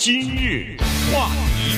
[0.00, 0.78] 今日
[1.12, 1.28] 话
[1.58, 1.76] 题，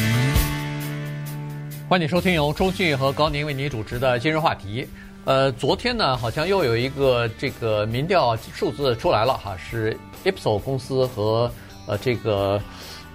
[1.89, 4.87] 欢迎收听由周迅和高宁为您主持的今日话题。
[5.25, 11.50] 呃，昨天呢，好像又有一个这个民调数字出来了哈，是 Ipsos 公司和
[11.88, 12.62] 呃这个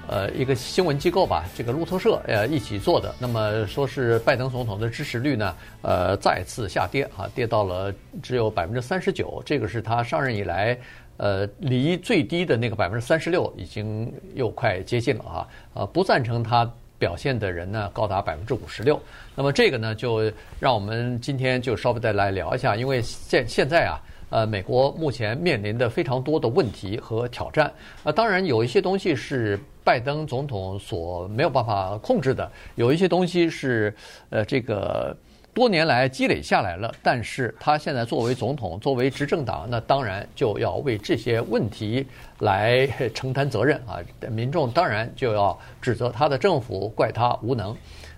[0.09, 3.15] 呃一个新闻机构吧，这个路透社呃一起做的。
[3.17, 10.77] 那么说是拜登总统的支持率呢，呃再次下跌哈，跌到了只有百分之三十九，这个是他上任以来。
[11.17, 15.47] 呃，离最低的那个百分之三十六已经又快接近了啊！
[15.73, 19.01] 呃，不赞成他表现的人呢，高达百分之五十六。
[19.35, 27.71] 那么这个呢，就让我们今天就稍微再来聊一下，因为现现在啊，呃，美国目前面临的非常多的问题和挑战。
[28.03, 33.91] 啊，当然有一些东西是拜登总统所没有办法控制的，有一些东西是
[34.29, 35.17] 呃这个。
[35.57, 42.05] 多年来积累下来了，但是他现在作为总统，作为执政党，那当然就要为这些问题
[42.41, 43.97] 来承担责任啊！
[44.29, 47.75] 民众当然就要指责他的政府，怪他无能。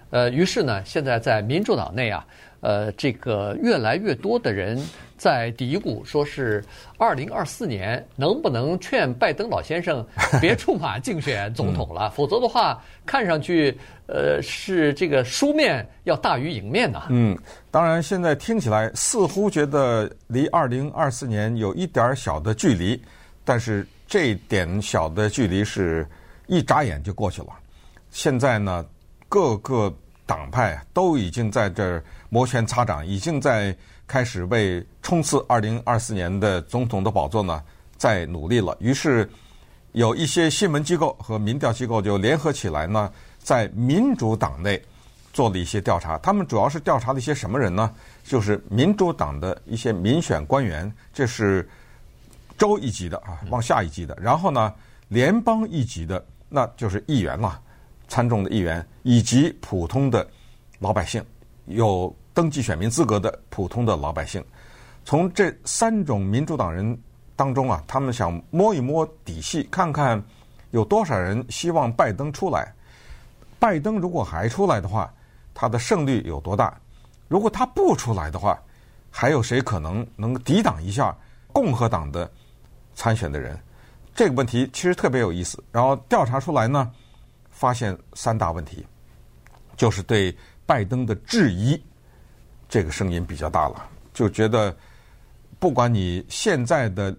[0.09, 2.28] 呃，于是呢，现在在民主党内啊。
[2.61, 4.77] 呃，这个越来越多的人
[5.17, 6.63] 在嘀咕，说是
[6.97, 10.05] 二零二四年能不能劝拜登老先生
[10.41, 12.09] 别出马竞选总统了？
[12.11, 17.07] 否则的话，看上去呃是这个输面要大于赢面呐。
[17.09, 17.38] 嗯，
[17.71, 23.01] 当然现在听起来似乎觉得离二零二四年有一点小的距离，
[23.45, 26.05] 但是这点小的距离是
[26.47, 27.49] 一眨眼就过去了。
[28.11, 28.85] 现在呢，
[29.29, 29.94] 各个
[30.25, 32.03] 党派都已经在这儿。
[32.30, 33.75] 摩拳擦掌，已经在
[34.08, 37.61] 开始为冲刺二零二四年的总统的宝座呢，
[37.97, 38.75] 在努力了。
[38.80, 39.30] 于是，
[39.94, 44.80] 有一些新闻机构和民调机构就联合起来呢，在民主党内
[45.33, 46.17] 做了一些调查。
[46.19, 47.91] 他们主要是调查了一些什么人呢？
[48.23, 51.67] 就是民主党的一些民选官员，这是
[52.57, 54.16] 州一级的啊，往下一级的。
[54.22, 54.72] 然后呢，
[55.07, 57.59] 联邦一级的，那就是议员了，
[58.07, 60.27] 参众的议员，以及普通的
[60.77, 61.23] 老百姓。
[61.70, 64.44] 有登记选民资格的普通的老百姓，
[65.06, 67.00] 从这三种民主党人
[67.35, 70.22] 当中啊，他们想摸一摸底细，看看
[70.72, 72.74] 有多少人希望拜登出来。
[73.59, 75.13] 拜登如果还出来的话，
[75.53, 76.75] 他的胜率有多大？
[77.28, 78.59] 如果他不出来的话，
[79.12, 81.16] 还有谁可能能抵挡一下
[81.53, 82.29] 共和党的
[82.96, 83.59] 参选的人？
[84.16, 85.63] 这个问题其实特别有意思。
[85.72, 86.91] 然后调查出来呢，
[87.52, 88.84] 发现三大问题，
[89.78, 90.35] 就是对。
[90.69, 91.81] 拜登的质疑，
[92.69, 94.75] 这个声音比较大了，就觉得
[95.57, 97.16] 不管你现在的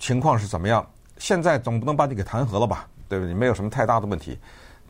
[0.00, 0.84] 情况是怎么样，
[1.18, 3.32] 现在总不能把你给弹劾了吧，对不对？
[3.32, 4.36] 没有什么太大的问题，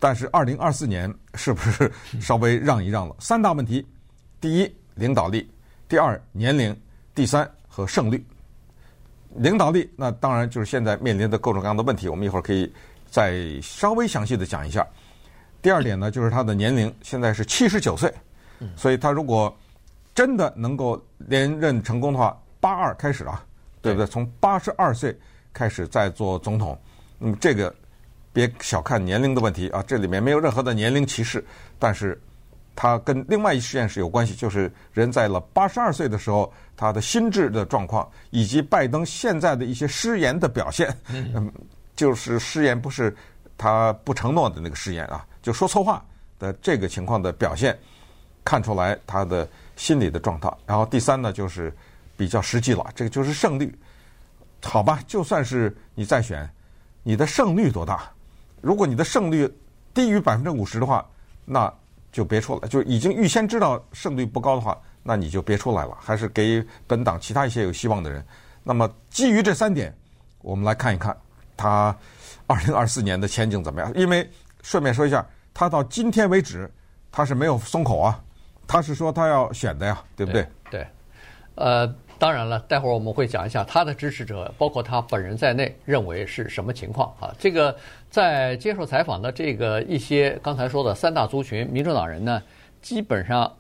[0.01, 3.15] 但是二零二四年是不是稍微让一让了？
[3.19, 3.87] 三大问题：
[4.41, 5.43] 第一，领导力；
[5.87, 6.73] 第二，年龄；
[7.15, 8.25] 第三，和胜率。
[9.35, 12.73] 领导力，那当然就是现在面临的各种各样的问题，我们一会儿可以
[13.11, 14.87] 再稍微详细的讲一下。
[15.61, 18.13] 第二点呢，就是他的年龄现在是七十九岁，
[18.77, 19.55] 所以他如果
[20.15, 23.45] 真的能够连任成功的话，八二开始啊，
[23.81, 23.93] 对。
[23.93, 24.07] 不对？
[24.07, 25.17] 从八十二岁
[25.53, 26.79] 开始再做总统，
[27.19, 27.75] 那么这个
[28.33, 31.45] 别小看年龄的问题啊，这里面没有任何的年龄歧视，
[31.79, 32.21] 但是
[32.75, 41.53] 他跟另外一实验室有关系，就是人在了八十二岁的时候，他的心智的状况，以及拜登现在的一些失言的表现，嗯，
[41.97, 43.17] 就是失言不是
[43.59, 45.27] 他不承诺的那个誓言啊。
[45.43, 46.03] 就说错话
[46.39, 47.79] 的这个情况的表现，
[48.45, 49.47] 看出来他的
[49.77, 50.51] 心理的状态。
[50.65, 51.75] 然后第三呢，就是
[52.17, 53.77] 比较实际了，这个就是胜率，
[54.63, 55.01] 好吧？
[55.07, 56.49] 就算是你再选，
[57.03, 58.11] 你的胜率多大？
[58.61, 59.49] 如果你的胜率
[59.95, 61.07] 低于百分之五十的话，
[61.45, 61.73] 那
[62.13, 62.69] 就别出来。
[62.69, 65.97] 就已经预先知道胜率不高的话，那你就别出来了。
[66.01, 68.25] 还是给本党其他一些有希望的人。
[68.63, 69.97] 那么基于这三点，
[70.41, 71.17] 我们来看一看
[71.57, 71.97] 他
[72.49, 73.93] 二零二四年的前景怎么样？
[73.95, 74.29] 因为
[74.65, 75.25] 顺便说一下。
[75.55, 76.71] 他到今天为止，
[77.11, 78.23] 他是没有松口啊，
[78.65, 80.47] 他是说他要选的呀，对不对？
[80.71, 80.87] 对，
[81.57, 87.35] 呃，当然了，待会儿我们会讲一下他的支持者，包括他本人在内，认为是什么情况啊？
[87.41, 87.77] 这个
[88.09, 92.41] 在接受采访的这个一些刚才说的三大族群，民主党人呢，
[92.81, 93.53] 基本上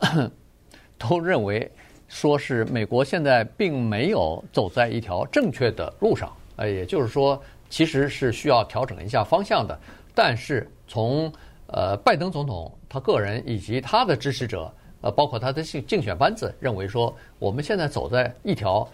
[0.97, 1.69] 都认为
[2.07, 9.79] 说是美国现在并没有走在一条正确的路上，呃，也就是说，其实是需要调整一下方向的，
[10.15, 11.33] 但是从
[11.67, 14.73] 呃，拜登总统他个人以及他的支持者，
[15.03, 18.89] 呃，包括他的竞竞选班子，认为说我们现在走在一条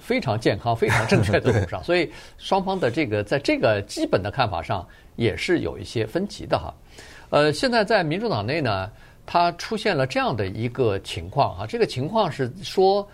[0.00, 2.08] 非常健康、非常正确的路上， 所以
[2.38, 4.86] 双方的这个在这个基本的看法上
[5.16, 6.72] 也是有一些分歧的哈。
[7.30, 8.88] 呃，现在在民主党内呢，
[9.26, 13.04] 它出现了这样的一个情况啊，这个情况是说，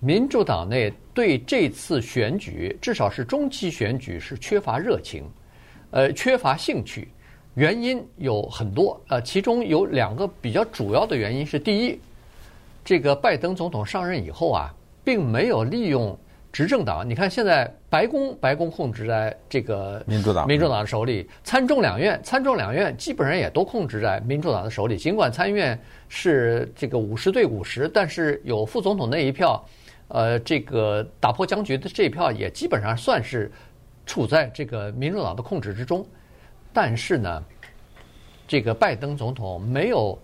[0.00, 5.24] 民主党内对这次选举，至少是中期选举是缺乏热情，
[5.90, 7.08] 呃，缺乏兴趣。
[7.54, 11.98] 原因有很多，呃，其中有两个比较主要的原因是：第一，
[12.84, 14.74] 这个拜登总统上任以后啊，
[15.04, 16.18] 并没有利用
[16.52, 17.08] 执政党。
[17.08, 24.96] 你看，现在白宫白宫控制在这个民主党民主党的手里，参众两院参众两院基本上也都控制在民主党的手里。
[24.96, 29.64] 尽管参议院是这个五十对五十，但是有副总统那一票，
[30.08, 33.50] 呃，这个打破僵局的这一票也基本上算是
[34.06, 36.06] 处在这个民主党的控制之中。
[36.72, 37.42] 但是呢，
[38.46, 40.18] 这个拜登总统没有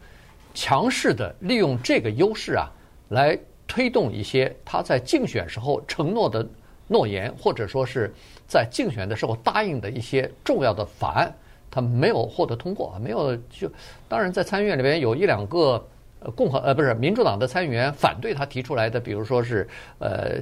[0.53, 2.71] 强势的利用这个优势啊，
[3.09, 6.47] 来推动一些他在竞选时候承诺的
[6.89, 8.13] 诺言，或者说是
[8.49, 11.33] 在竞选的时候答应的一些重要的法案，
[11.71, 13.71] 他没有获得通过，没有就
[14.09, 15.87] 当然在参议院里边有一两个
[16.35, 19.69] 共和呃不是民主党的参议员反对他提出来的，比如说是
[19.99, 20.39] 呃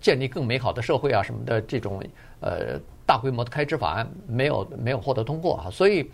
[0.00, 2.02] 建立更美好的社会啊什么的这种
[2.40, 2.80] 呃。
[3.06, 6.08] 大规模的开支法案没有没有获得通过啊，所以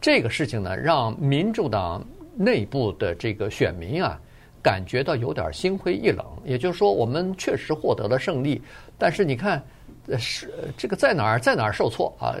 [0.00, 2.02] 这个事情呢，让民主党
[2.34, 4.18] 内部的这个选民啊，
[4.62, 6.24] 感觉到有点心灰意冷。
[6.46, 8.62] 也就是说，我们确实获得了胜利，
[8.96, 9.62] 但是你看，
[10.16, 12.34] 是这个在哪儿在哪儿受挫啊？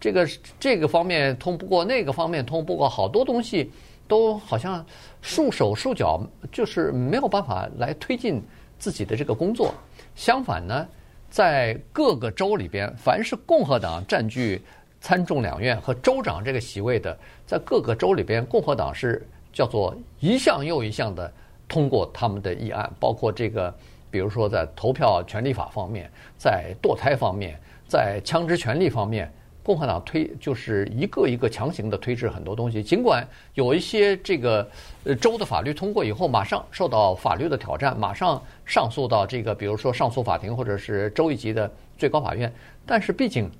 [0.00, 0.26] 这个
[0.58, 3.70] 这个方面通不过，那个方面通不过，好多东西
[4.08, 4.84] 都好像
[5.20, 6.20] 束手束脚，
[6.50, 8.42] 就是没有办法来推进
[8.78, 9.74] 自己的这个工作。
[10.14, 10.86] 相反呢。
[11.28, 14.62] 在各个州里边，凡是共和党占据
[15.00, 21.30] 参众两院和州长这个席位的，在各个州里边，共和党是叫做一项又一项的
[21.68, 23.74] 通过他们的议案，包括这个，
[24.08, 29.30] 比如说在投票权利法方面，在堕胎方面，在枪支权利方面。
[29.66, 34.70] 共和党推就是一个一个强行的推制很多东西，尽管有一些这个
[35.02, 41.68] 呃州的法律通过以后，马上受到法律的挑战，马上上诉到这个比如说上诉法庭或者是州一级的
[41.98, 42.52] 最高法院，
[42.86, 43.50] 但是毕竟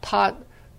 [0.00, 0.32] 他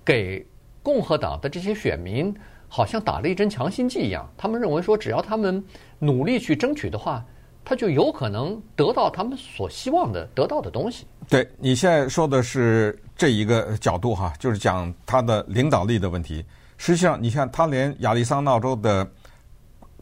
[0.05, 0.47] 给
[0.81, 2.33] 共和党的这些选民
[2.69, 5.61] 好像打了一针强心剂一样，他们认为说只要他们
[5.99, 7.25] 努力去争取的话，
[7.69, 11.05] 他就有可能得到他们所希望的得到的东西。
[11.27, 16.45] 对，你现在说的是这一个角度哈，就是讲他的领导力的问题。
[16.77, 19.05] 实际上，你看他连亚利桑那州的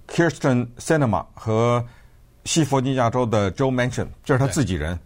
[0.08, 1.84] Kirsten Sinema 和
[2.44, 5.00] 西弗尼亚州的 Joe Manchin，这是他自己人。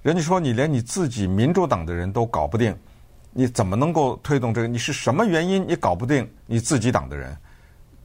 [0.00, 2.74] 人家说你连你自己民主党的人都搞不定，
[3.32, 4.66] 你怎么能够推动这个？
[4.66, 7.36] 你是什么原因你搞不定你自己党的人？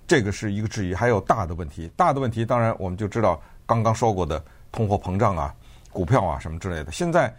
[0.05, 0.93] 这个是一个质疑。
[0.93, 3.41] 还有大的问题，大的问题当然我们就知道。
[3.65, 5.53] 刚刚说过的通货膨胀啊、
[5.91, 7.33] 股票啊什么之类的，现在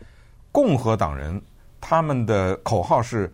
[0.50, 1.40] 共和党人
[1.80, 3.32] 他们的口号是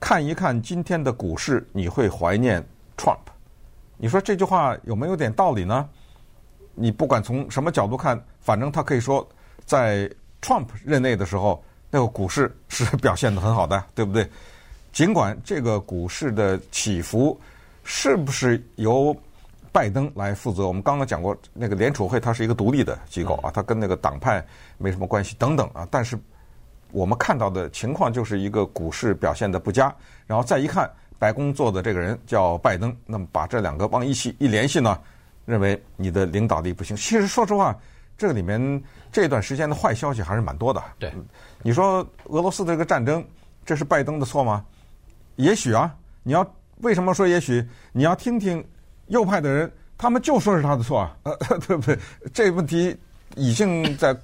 [0.00, 2.64] 看一看今天的股市，你会怀念
[2.96, 3.18] Trump。
[3.96, 5.88] 你说这句话有没有点道理呢？
[6.74, 9.26] 你不管从什么角度看，反正他可以说
[9.64, 10.10] 在
[10.42, 14.28] Trump 任内的时候，那个股市是表现得很好的，对不对？
[14.92, 17.40] 尽管这个股市的起伏
[17.84, 19.16] 是不是由
[19.74, 20.68] 拜登来负责。
[20.68, 24.40] 我们刚刚讲过，那个联储会它是一个独立的机构啊，它跟那个党派
[24.78, 25.84] 没什么关系等等啊。
[25.90, 26.16] 但是
[26.92, 29.92] 我们看到的情况就是一个股市表现的不佳，
[30.28, 30.88] 然后再一看
[31.18, 34.96] 白宫做的这个人叫拜登，那么把这两个往一起一联系呢，
[35.44, 36.96] 认为你的领导力不行。
[36.96, 37.76] 其实说实话，
[38.16, 38.80] 这里面
[39.10, 40.80] 这段时间的坏消息还是蛮多的。
[41.00, 41.12] 对，
[41.64, 43.26] 你说俄罗斯的这个战争，
[43.66, 44.64] 这是拜登的错吗？
[45.34, 45.92] 也许啊，
[46.22, 46.48] 你要
[46.82, 47.68] 为什么说也许？
[47.90, 48.64] 你要听听。
[49.08, 51.98] 右派的人，他们就说是他的错啊，呃，对不对？
[52.32, 52.96] 这问题
[53.36, 54.16] 已经在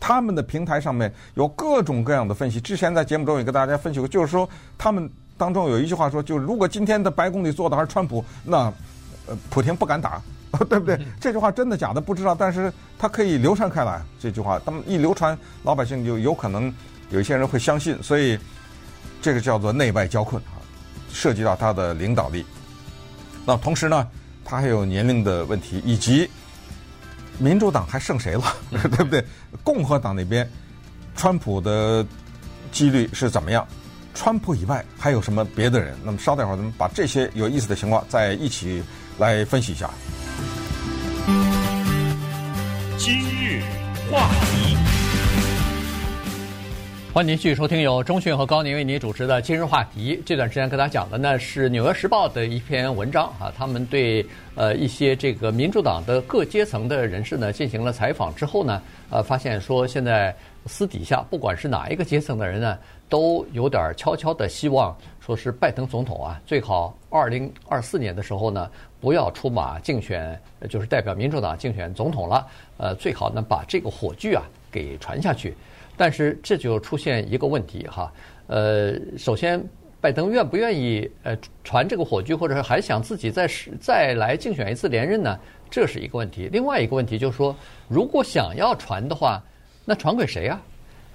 [0.00, 2.60] 他们的平台上面有各种各样的分析。
[2.60, 8.72] 之前在节目中也跟大家分析过，就是说他们当中有一句话说，就如果今天的白宫里坐的还是川普，那
[9.26, 10.20] 呃，普京不敢打，
[10.68, 10.98] 对不对？
[11.20, 14.02] 这句话真的假的不知道，但是他可以流传开来。
[14.18, 16.72] 这句话，他们一流传，老百姓就有可能
[17.10, 18.38] 有一些人会相信，所以
[19.20, 20.58] 这个叫做内外交困啊，
[21.12, 22.44] 涉及到他的领导力。
[23.44, 24.08] 那同时呢？
[24.44, 26.28] 他还有年龄的问题，以及
[27.38, 29.24] 民主党还剩谁了， 对不对？
[29.62, 30.48] 共和党那边，
[31.16, 32.06] 川普的
[32.70, 33.66] 几率是怎么样？
[34.14, 35.96] 川普以外还有什么别的人？
[36.04, 38.82] 那么稍等一会儿，咱们把这些有意思的情况再一起
[39.18, 39.88] 来分析一下。
[47.14, 50.16] 欢迎您继续收听由中讯和高宁为您主持的《今日话题》。
[50.24, 62.78] 这段时间跟大家讲的呢是《纽约时报》的一篇文章啊，他们对呃一些这个民主党的各阶层的人士呢进行了采访之后呢，呃，发现说现在私底下不管是哪一个阶层的人呢，
[63.10, 68.70] 都有点悄悄的希望，说是拜登总统啊，最好二零二四年的时候呢
[69.02, 70.40] 不要出马竞选，
[70.70, 72.46] 就是代表民主党竞选总统了，
[72.78, 75.54] 呃，最好呢把这个火炬啊给传下去。
[75.96, 78.12] 但是这就出现一个问题哈，
[78.46, 79.62] 呃，首先
[80.00, 83.48] 拜登愿不愿意呃传这个火炬，或者是还想自己再
[83.80, 85.38] 再来竞选一次连任呢？
[85.70, 86.48] 这是一个问题。
[86.52, 87.54] 另外一个问题就是说，
[87.88, 89.42] 如果想要传的话，
[89.84, 90.60] 那传给谁啊？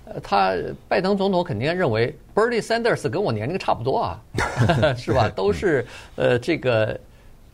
[0.06, 0.56] 呃，他
[0.88, 4.24] 拜登总统肯定认为 Bernie Sanders 跟我年龄差不多啊，
[4.96, 5.28] 是吧？
[5.36, 6.98] 都是呃这个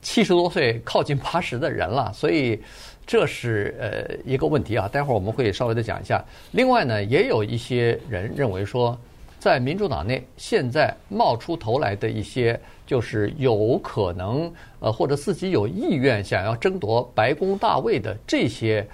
[0.04, 2.62] 七十多岁靠近八十的人了，所以
[3.06, 4.88] 这是呃一个问题啊。
[4.88, 6.24] 待会儿我们会稍微的讲一下。
[6.52, 8.98] 另外呢，也有一些人认为说，
[9.40, 18.86] 在民主党内现在冒出头来的一些，就是有可能呃或者自己有意愿想要争夺白宫大位的这些。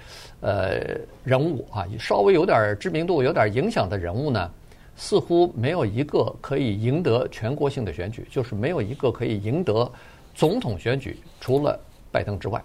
[0.42, 4.50] 呃，人物啊，稍微有点知名度、有点影响的人物呢，
[4.96, 9.92] 似乎没有一个可以赢得全国性的选举，就是没有一个可以赢得
[10.34, 11.78] 总统选举，除了
[12.10, 12.58] 拜登之外。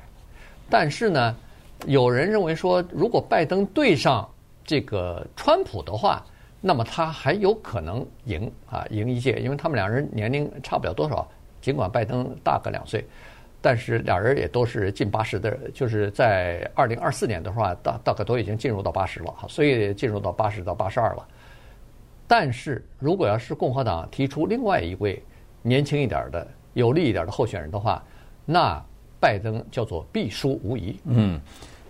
[0.70, 1.36] 但是呢，
[1.86, 4.28] 有人认为说，如果拜登对上
[4.64, 6.24] 这个川普的话，
[6.62, 11.28] 那么他还有可能赢啊，赢一届，因为他们两人年龄差不了多少，
[11.62, 13.06] 尽管拜登大个两岁。
[13.62, 21.28] 但是俩人也都是近八十的，就是在二零二四年的话，大大概都已经进入到八十了哈，所以进入到八十到八十二了。
[22.28, 25.20] 但是如果要是共和党提出另外一位
[25.64, 28.04] 年轻一点的、有力一点的候选人的话，
[28.46, 28.84] 那
[29.26, 30.96] 拜登叫做必输无疑。
[31.06, 31.42] 嗯，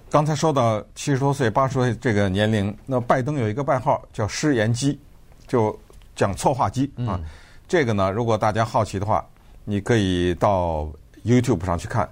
[0.10, 4.98] 刚才说到七十多岁、八十岁这个年龄，那拜登有一个外号叫“失言机”，
[5.46, 5.77] 就
[6.15, 7.20] 讲错话机啊。
[7.68, 9.25] 这个呢，如果大家好奇的话，
[9.65, 10.89] 你可以到。
[11.25, 12.08] YouTube 上去看，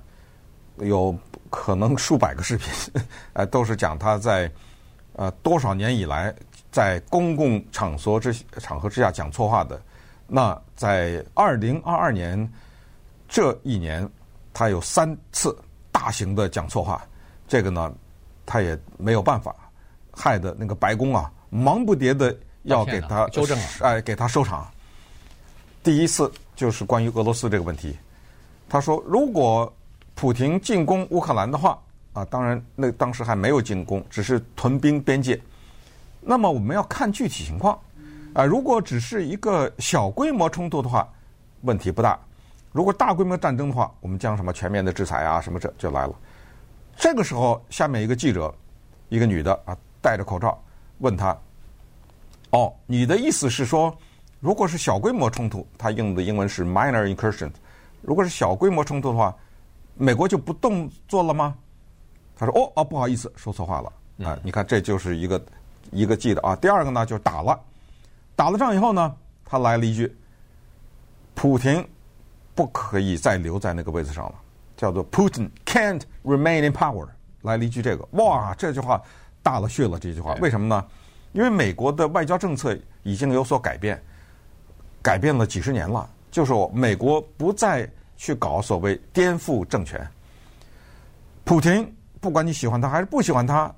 [0.79, 1.15] 有
[1.51, 2.67] 可能数百个视频，
[3.33, 4.51] 呃，都是讲他在
[5.15, 6.33] 呃多少年以来
[6.71, 9.79] 在公共场所之场合之下讲错话的。
[10.25, 12.51] 那在二零二二年
[13.29, 14.09] 这一年，
[14.53, 15.55] 他有三次
[15.91, 17.03] 大型的讲错话，
[17.47, 17.91] 这个呢，
[18.45, 19.55] 他也没有办法，
[20.11, 24.67] 害得那个白宫啊忙不迭的要给他纠正，哎，给他收场。
[25.83, 27.97] 第一次就是关于俄罗斯这个问题。
[28.69, 29.71] 他说：“如果
[30.15, 31.77] 普京进攻乌克兰的话，
[32.13, 35.39] 啊，当然那当时还没有进攻，只是屯兵边界。
[36.21, 37.77] 那么我们要看具体情况，
[38.33, 41.07] 啊，如果只是一个小规模冲突的话，
[41.61, 42.17] 问题不大；
[42.73, 46.13] 如果大规模战争的话，我们将什么全面的制裁啊，什么这就来了。
[46.97, 48.53] 这个时候，下面一个记者，
[49.09, 50.61] 一个女的啊，戴着口罩
[50.97, 51.37] 问他
[52.51, 53.95] ：‘哦，你的意思是说，
[54.39, 57.49] 如果是小规模冲突，他用的英文是 minor incursion。’”
[58.01, 59.33] 如果是小规模冲突的话，
[59.95, 61.55] 美国就不动作了吗？
[62.35, 64.37] 他说：“哦哦，不好意思，说错话了啊！
[64.43, 65.41] 你看，这就是一个
[65.91, 66.55] 一个记得啊。
[66.55, 67.57] 第二个呢，就是打了，
[68.35, 69.15] 打了仗以后呢，
[69.45, 70.13] 他来了一句：
[71.33, 71.87] 普京
[72.55, 74.35] 不可以再留在那个位置上了，
[74.77, 77.07] 叫做 Putin can't remain in power。
[77.41, 79.01] 来了一句这个，哇，这句话
[79.41, 79.99] 大了去了。
[79.99, 80.85] 这句话为什么呢？
[81.33, 84.01] 因为美国的外交政策已经有所改变，
[85.01, 86.09] 改变了几十年了。
[86.31, 90.07] 就是说，美国不再去搞所谓颠覆政权。
[91.43, 93.69] 普京，不管你喜欢他还是不喜欢他，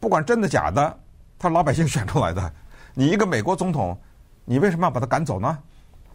[0.00, 0.98] 不管真的假的，
[1.38, 2.52] 他老百姓选出来的。
[2.94, 3.96] 你一个美国总统，
[4.44, 5.56] 你为什么要把他赶走呢？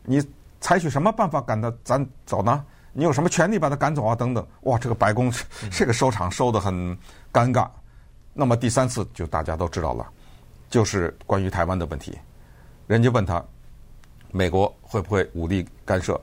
[0.04, 0.22] 你
[0.64, 2.66] 采取什么办法赶他咱走呢？
[2.94, 4.16] 你有什么权利把他赶走啊？
[4.16, 4.48] 等等。
[4.62, 5.32] 哇，这个白宫
[5.70, 6.74] 这个收场收的很
[7.34, 7.70] 尴尬。
[8.34, 10.08] 那么第三次就大家都知道了，
[10.70, 12.18] 就是关于台湾的问题。
[12.88, 13.44] 人家问他。
[14.36, 16.20] 美国会不会武力干涉？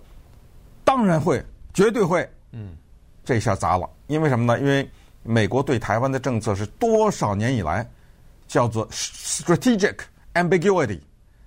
[0.85, 1.41] 当然会，
[1.73, 2.29] 绝对会。
[2.51, 2.77] 嗯，
[3.25, 4.59] 这下砸了，因为什么呢？
[4.59, 4.91] 因为
[5.23, 7.89] 美国对台湾的政策是多少年以来
[8.49, 9.97] 叫做 strategic
[10.35, 10.99] ambiguity，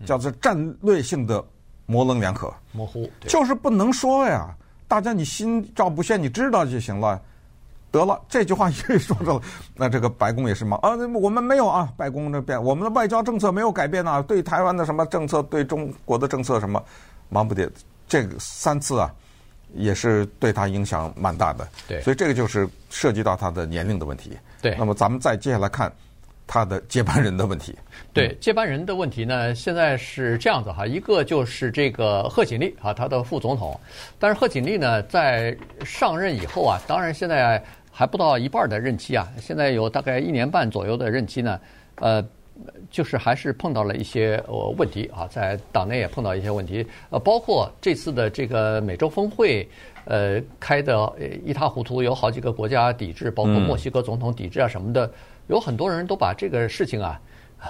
[0.06, 1.44] 叫做战略性的
[1.86, 4.56] 模棱两可、模糊，就是不能说呀。
[4.88, 7.20] 大家你心照不宣，你知道就行了。
[7.90, 9.42] 得了，这句话一说着了，
[9.75, 10.92] 那这个白宫也是忙啊。
[11.13, 16.84] 我们没有啊，白宫这边我们的外交政策没有改变啊，对台湾的什么政策，对中国的政策什么，
[17.30, 17.70] 忙不迭。
[18.08, 19.13] 这个三次啊，
[19.74, 21.68] 也是对他影响蛮大的。
[21.88, 24.38] 对，所以这个就是涉及到他的年龄的问题。
[24.62, 25.92] 对，那么咱们再接下来看
[26.46, 27.76] 他的接班人的问题。
[28.14, 33.80] 对，接班人的问题呢，现在是这样子哈，一个就是这个贺锦丽啊，他的副总统。
[34.20, 37.64] 但是贺锦丽呢，在上任以后啊，当然现在。
[37.96, 41.60] 还不到一半的任期啊，现在有大概一年半左右的任期呢，
[41.98, 42.26] 呃，
[42.90, 49.70] 就是还是碰到了一些呃问题啊，在党内也碰到一些问题，呃，包括这次的这个美洲峰会，
[50.06, 51.14] 呃，开的
[51.46, 55.08] 一塌糊涂，有好几个国家抵制，包括墨西哥总统抵制啊什么的，
[55.48, 57.20] 有很多人都把这个事情啊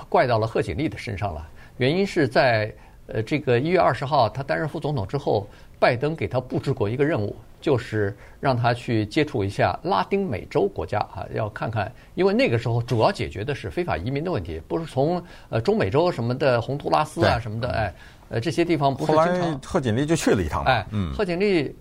[0.09, 1.47] 怪到了贺锦丽的身上了。
[1.77, 2.73] 原因是在
[3.07, 5.47] 呃这个一月二十号他担任副总统之后，
[5.79, 7.35] 拜登给他布置过一个任务。
[7.63, 17.93] 就是让他去接触一下拉丁美洲国家啊，要看看，因为那个时候主要解决的是非法移民的问题，不是从呃中美洲什么的洪都拉斯啊什么的，哎，
[18.31, 19.61] 呃，这些地方不是经常。
[19.61, 21.73] 贺锦丽就去了一趟嘛，哎，嗯，贺锦丽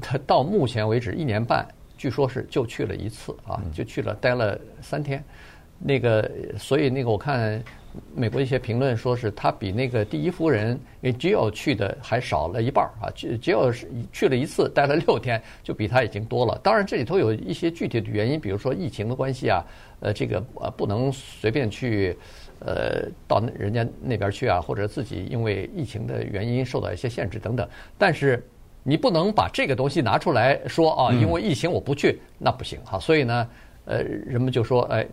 [0.00, 1.64] 他到目前为止一年半，
[2.02, 5.22] 据说是就去了一次啊，嗯就去了待了三天。
[5.78, 6.28] 那个，
[6.58, 7.62] 所以那个我看
[8.12, 16.58] 美国一些评论说是他比那个第一夫人 Jill 去的还少了一半儿啊，Jill 是去了一次待了六天，就比他已经多了。
[16.60, 19.64] 当然这里头有一些具体的原因，比如说疫情的关系啊，
[20.00, 22.18] 呃，这个呃不能随便去。
[22.64, 27.68] 呃，到人家那边去啊，或者自己因为疫情的原因受到一些限制等等。
[27.98, 28.40] 但是
[28.82, 32.98] 你不能把这个东西拿出来说啊，因为疫情我不去，那不行哈。
[32.98, 33.48] 所以呢，
[33.84, 35.06] 呃，人们就说，哎，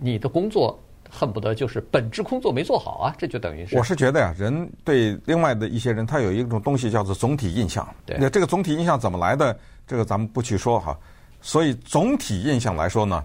[0.00, 3.76] 你的工作恨不得就是本职工作没做好啊，这就等于是。
[3.76, 7.86] 我是觉得呀，人对另外的一些人，他有一种东西叫做总体印象。
[8.04, 8.16] 对。
[8.18, 9.56] 那这个总体印象怎么来的？
[9.86, 10.98] 这个咱们不去说哈。
[11.40, 13.24] 所以总体印象来说呢，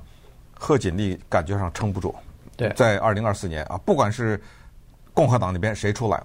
[0.54, 2.14] 贺锦丽感觉上撑不住。
[2.56, 4.42] 对，在二零二四年啊，不管是
[5.14, 6.22] 共和党那边谁出来，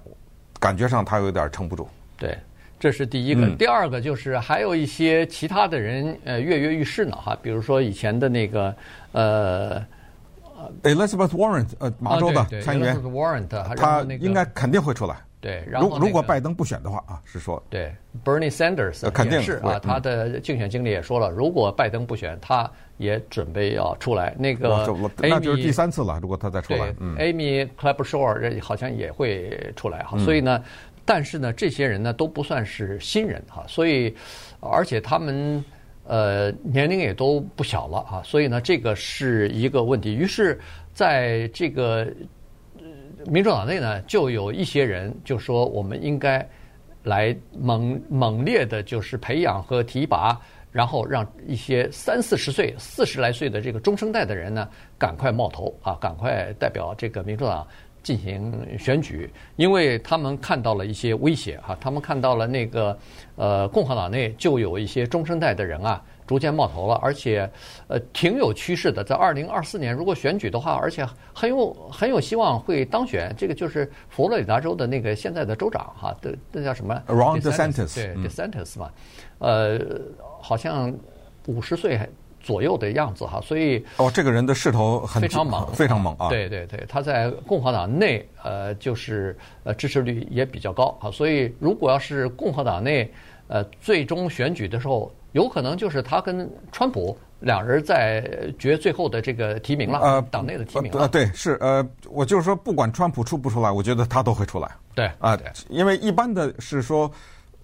[0.59, 1.87] 感觉上他有点撑不住。
[2.17, 2.39] 对，
[2.83, 3.47] 这是第一个。
[3.47, 8.75] 嗯、第二个就是还有一些其他的人呃跃跃欲试呢哈，比如说以前的那个
[9.13, 9.81] 呃。
[10.85, 15.17] Elizabeth Warren，呃，马州的参议员，啊、Warren，他应该肯定会出来。
[15.41, 17.93] 对，然后、那个、如如果拜登不选的话啊，是说对
[18.25, 24.37] ，Bernie Sanders 肯定是啊，他的竞选经理也说了，如果拜登不选，他也准备要出来。
[24.39, 24.87] 那个
[25.17, 30.17] 那就是第三次了，如果他再出来，嗯，Amy Klobuchar 好像也会出来哈。
[30.19, 30.63] 所以呢，
[31.05, 34.15] 但是呢，这些人呢都不算是新人哈，所以
[34.61, 35.65] 而且他们。
[36.05, 40.13] 呃，年龄也都不小了啊，所以呢，这个是一个问题。
[40.13, 40.59] 于是，
[40.93, 42.13] 在这个
[43.27, 46.47] 民主党内呢，就有一些人就说，我们应该
[47.05, 50.37] 来猛猛烈的，就是培养和提拔，
[50.73, 54.69] 然后让一些三四十岁、四十来岁的这个中生代的人呢，
[54.99, 57.65] 赶快冒头啊，赶快代表这个民主党
[58.03, 62.99] 进行选举，因为他们看到了一些威胁哈，他们看到了那个
[63.37, 67.49] 呃共和党内就有一些中生代的人啊逐渐冒头了，而且
[67.87, 73.33] 呃挺有趋势的，在二零二四年如果选举的话，而且很有很有希望会当选。
[73.39, 78.91] 这个就是佛罗里达州的那个现在的州长哈，的这叫什么？Ron DeSantis，对，DeSantis 嘛，
[79.39, 79.81] 呃，
[80.41, 80.93] 好像
[81.47, 82.09] 五十岁还。
[82.43, 86.29] 左右的样子哈，所以哦，这个人的势头很非常猛，非常猛啊！
[86.29, 93.09] 对对对，他在共和党内呃，就是呃支持率也比较高啊，所以如果要是共和党内
[93.47, 98.29] 呃最终选举的时候，有可能就是他跟川普两人在
[98.59, 101.03] 决最后的这个提名了，呃，党内的提名了。
[101.03, 104.69] 呃，对，是呃，我就是说，不管川普出不出来，我觉得他都会出来。
[104.95, 107.11] 对啊，因为一般的是说。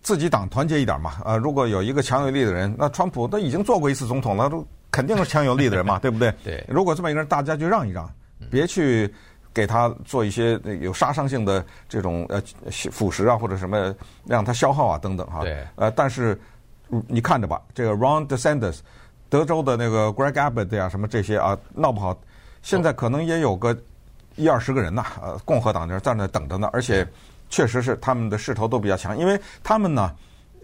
[0.03, 6.33] 自己党团结一点嘛，啊，如果有一个强有力的人，那川普他已经做过一次总统了，都肯定是强有力的人嘛， 对不对？
[6.43, 6.65] 对。
[6.69, 8.09] 如果这么一个人，大家就让一让，
[8.51, 9.13] 别去
[9.53, 12.41] 给他做一些有杀伤性的这种呃
[12.91, 15.41] 腐蚀啊，或者什么让他消耗啊等等哈。
[15.43, 15.67] 对。
[15.75, 16.41] 呃，但是
[17.07, 18.79] 你看着吧，这个 Ron DeSantis，
[19.29, 22.19] 德州的那个 Greg Abbott 呀，什么这些啊，闹不好，
[22.63, 23.77] 现在可能也有个
[24.37, 27.07] 一二十个人呐，呃，共和党人在那等着呢，而且。
[27.49, 30.15] 确实是他们的势头都比较强，因为他们呢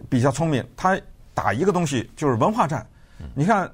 [0.09, 0.99] 比较聪明，他
[1.33, 2.85] 打一个东西就是文化战。
[3.33, 3.69] 你看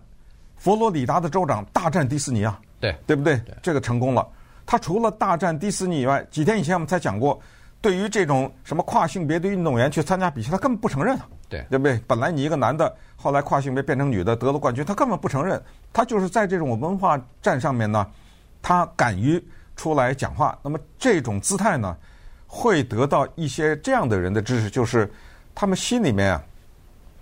[0.55, 3.41] 佛罗里达的州长大战迪士尼啊，对对不对？
[3.61, 4.27] 这个成功了。
[4.65, 7.39] 他除了大战迪士尼以外，几天以前我们才讲过，
[7.81, 11.99] 对于这种什么跨性别的运动员去参加比赛，他根本不承认啊，对对不对？
[12.07, 15.61] 本来你一个男的，后来跨性别变成女的得了冠军，他根本不承认。
[15.91, 18.07] 他就是在这种文化战上面呢，
[18.61, 19.43] 他敢于
[19.75, 20.57] 出来讲话。
[20.61, 21.97] 那么这种姿态呢？
[22.53, 25.09] 会得到一些这样的人的支持，就是
[25.55, 26.43] 他们心里面啊，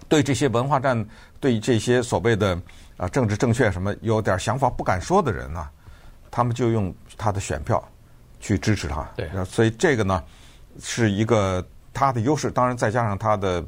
[0.07, 1.05] 对这些文化战、
[1.39, 2.59] 对这些所谓的
[2.97, 5.69] 啊政治正确什么有点想法不敢说的人呢，
[6.31, 7.87] 他们就用他的选票
[8.39, 9.07] 去支持他。
[9.15, 10.23] 对，所以这个呢
[10.81, 11.63] 是一个
[11.93, 13.63] 他的优势，当然再加上他的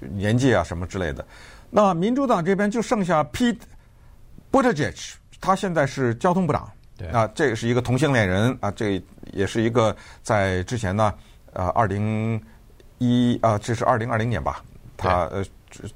[0.00, 1.24] 年纪啊什么之类的。
[1.70, 3.60] 那民主党这边就剩下 Pete
[4.50, 6.68] Buttigieg，他现在是交通部长。
[7.10, 11.12] 对啊，这个是一个同性恋人啊，这也是一个在之前呢，
[11.52, 12.40] 呃，二零
[12.98, 14.62] 一啊，这是二零二零年吧，
[14.96, 15.44] 他呃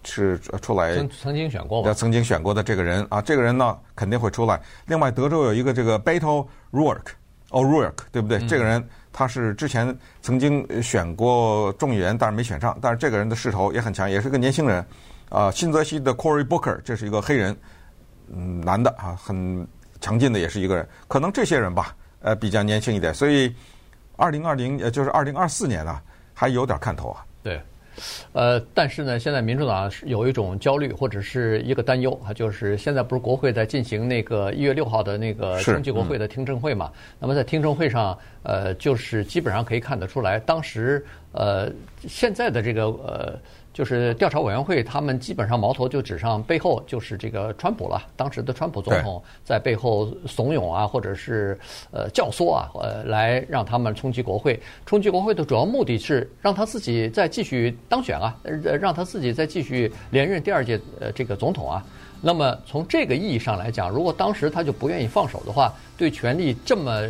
[0.04, 4.60] 是出来曾曾经选过吧，曾经选过的这个人啊，这个人呢肯定会出来。
[4.86, 8.38] 另外，德州有一个这个 Beto O'Rourke，O'Rourke 对不对？
[8.38, 14.84] 嗯、这个人他是之前曾经选过众议员，但是没选上，但是这个人的势头也很强，也是个年轻人
[15.28, 15.50] 啊。
[15.50, 17.56] 新泽西的 Cory Booker，这是一个黑人，
[18.34, 19.66] 嗯，男的啊，很。
[20.00, 23.54] 强劲的也是一个人，可能这些人吧，呃，比较年轻一点，所以
[24.16, 26.02] 二零二零，呃，就是二零二四年啊，
[26.34, 27.24] 还有点看头啊。
[27.42, 27.60] 对，
[28.32, 36.92] 呃，但是呢，现在民主党是有一种焦虑或者是一个担忧啊，就是现在不是国会在进行那个一月六号的那个春季国会的听证会嘛？
[37.18, 41.70] 那么在听证会上，呃，就是基本上可以看得出来，当时呃，
[42.06, 43.38] 现在的这个呃。
[43.78, 48.08] 就是调查委员会，他们基本上矛头就指上背后就是这个川普了。
[48.16, 51.56] 当时的川普总统在背后怂恿啊，或者是
[51.92, 54.60] 呃教唆啊，呃，来让他们冲击国会。
[54.84, 61.86] 冲击国会的主要目的是让他自己再继续当选啊，呃，让他自己再继续连任第二届呃这个总统啊。
[62.20, 67.06] 那么从这个意义上来讲，如果当时他就不愿意放手的话，对权力这么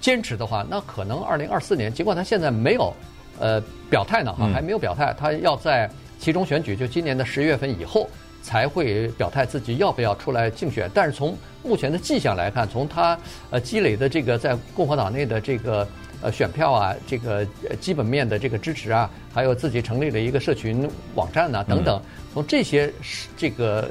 [0.00, 2.92] 坚持的话，那可能二零二四年，尽管他现在没有。
[3.38, 8.08] 呃，表态呢哈，还没有表态，他要在其中选举，就今年的十月份以后
[8.40, 10.88] 才会表态自己要不要出来竞选。
[10.94, 13.18] 但是从目前的迹象来看，从他
[13.50, 15.86] 呃积累的这个在共和党内的这个
[16.20, 17.44] 呃选票啊，这个
[17.80, 22.00] 基本面的这个支持啊，还有自己成立了一个社群网站呐等等，
[22.32, 22.92] 从这些
[23.36, 23.90] 这个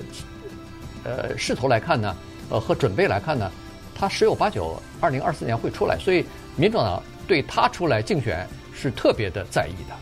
[1.03, 2.15] 呃势头来看呢，
[2.49, 3.51] 呃和准备来看呢，
[3.93, 6.25] 他十有八九二零二四年会出来，所以
[6.55, 8.47] 民主党对他出来竞选。
[8.81, 10.00] 是特别的在意的。